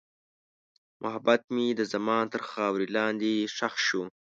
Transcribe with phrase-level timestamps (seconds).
[1.03, 4.03] محبت مې د زمان تر خاورې لاندې ښخ شو.